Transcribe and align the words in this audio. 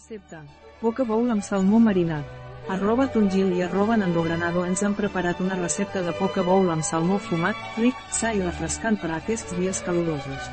Recepta. 0.00 0.38
Poca 0.80 1.04
bowl 1.04 1.28
amb 1.28 1.42
salmó 1.44 1.78
marinat. 1.78 2.24
Arroba 2.72 3.04
Tongil 3.12 3.50
i 3.52 3.60
arroba 3.60 3.98
Nando 4.00 4.22
Granado 4.24 4.62
ens 4.64 4.80
han 4.86 4.94
preparat 4.96 5.42
una 5.44 5.58
recepta 5.58 6.00
de 6.06 6.14
poca 6.16 6.40
bowl 6.46 6.70
amb 6.72 6.86
salmó 6.88 7.18
fumat, 7.20 7.58
ric, 7.76 7.98
sa 8.08 8.30
i 8.32 8.40
refrescant 8.40 8.96
per 9.02 9.10
a 9.10 9.18
aquests 9.18 9.52
dies 9.58 9.82
calorosos. 9.84 10.48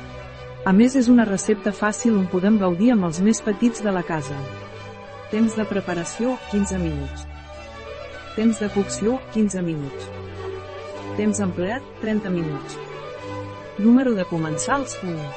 A 0.68 0.74
més 0.76 0.98
és 1.00 1.08
una 1.08 1.24
recepta 1.24 1.72
fàcil 1.72 2.18
on 2.18 2.28
podem 2.28 2.60
gaudir 2.60 2.92
amb 2.92 3.08
els 3.08 3.22
més 3.24 3.40
petits 3.40 3.80
de 3.80 3.96
la 3.96 4.04
casa. 4.04 4.36
Temps 5.32 5.56
de 5.56 5.68
preparació, 5.72 6.36
15 6.52 6.84
minuts. 6.84 7.24
Temps 8.36 8.60
de 8.60 8.68
cocció, 8.76 9.16
15 9.32 9.64
minuts. 9.64 10.12
Temps 11.16 11.44
empleat, 11.48 11.92
30 12.04 12.36
minuts. 12.36 12.76
Número 13.80 14.12
de 14.12 14.28
comensals, 14.28 15.00
1. 15.02 15.28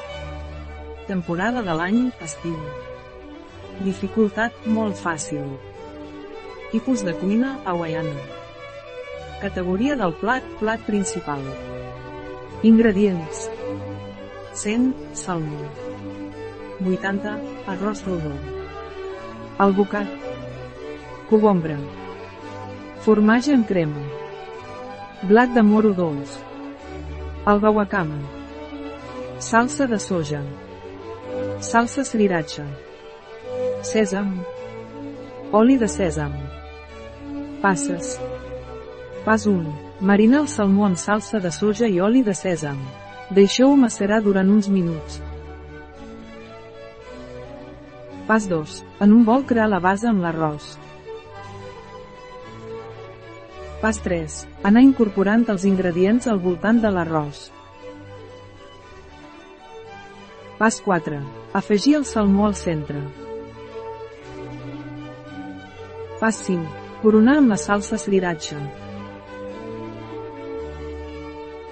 Temporada 1.07 1.63
de 1.63 1.79
l'any, 1.79 2.09
estiu. 2.19 2.59
Dificultat, 3.81 4.53
molt 4.69 4.99
fàcil. 4.99 5.45
Tipus 6.71 7.01
de 7.01 7.13
cuina, 7.17 7.55
hawaiana. 7.65 8.13
Categoria 9.41 9.95
del 9.97 10.13
plat, 10.19 10.45
plat 10.59 10.83
principal. 10.85 11.41
Ingredients. 12.69 13.47
100, 14.53 14.91
salmó. 15.17 15.63
80, 16.85 17.33
arròs 17.73 18.03
rodó. 18.05 18.35
Albocat. 19.65 20.13
Cogombra. 21.29 21.79
Formatge 23.01 23.55
en 23.57 23.65
crema. 23.65 24.05
Blat 25.23 25.57
de 25.57 25.65
moro 25.65 25.95
dolç. 25.97 26.37
Alga 27.45 27.73
wakama. 27.73 28.21
Salsa 29.39 29.87
de 29.87 29.97
soja. 29.97 30.45
Salsa 31.59 32.05
sriracha. 32.05 32.69
Sèsam. 33.81 34.27
Oli 35.57 35.75
de 35.81 35.87
sèsam. 35.89 36.29
Passes. 37.63 38.19
Pas 39.25 39.45
1. 39.49 39.71
Marina 40.05 40.37
el 40.43 40.47
salmó 40.47 40.85
amb 40.85 40.99
salsa 41.01 41.39
de 41.41 41.49
soja 41.49 41.89
i 41.89 41.97
oli 41.99 42.21
de 42.21 42.35
sèsam. 42.37 42.77
Deixeu-ho 43.33 43.73
macerar 43.81 44.19
durant 44.21 44.51
uns 44.53 44.69
minuts. 44.69 45.17
Pas 48.27 48.45
2. 48.51 48.75
En 49.01 49.15
un 49.17 49.25
bol 49.25 49.47
crear 49.49 49.65
la 49.71 49.79
base 49.81 50.05
amb 50.11 50.21
l'arròs. 50.21 50.75
Pas 53.81 53.97
3. 54.05 54.37
Anar 54.61 54.85
incorporant 54.85 55.47
els 55.49 55.65
ingredients 55.65 56.29
al 56.29 56.37
voltant 56.37 56.83
de 56.85 56.93
l'arròs. 56.93 57.49
Pas 60.61 60.79
4. 60.85 61.17
Afegir 61.57 61.97
el 61.97 62.05
salmó 62.05 62.45
al 62.45 62.55
centre. 62.55 63.01
Pas 66.21 66.37
5. 66.45 66.61
Coronar 67.01 67.39
amb 67.39 67.49
la 67.49 67.55
salsa 67.57 67.97
sriracha. 67.97 68.59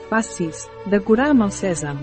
Pas 0.10 0.32
6. 0.40 0.64
Decorar 0.90 1.28
amb 1.36 1.46
el 1.46 1.52
sèsam. 1.54 2.00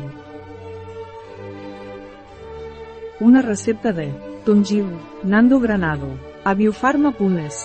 Una 3.28 3.42
recepta 3.42 3.91
de 3.97 4.06
Tongil, 4.47 4.86
Nando 5.25 5.58
Granado, 5.58 6.12
a 6.44 6.55
biofarma.es. 6.55 7.64